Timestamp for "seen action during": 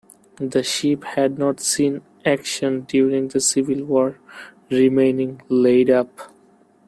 1.59-3.27